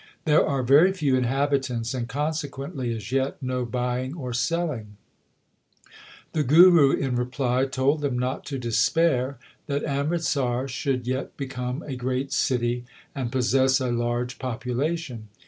[0.25, 4.97] There are very few inhabitants, and consequently as yet no buying or selling/
[6.33, 9.37] The Guru in reply told them not to despair,
[9.67, 12.83] that Amritsar should yet become a great city
[13.13, 15.27] and possess a large population.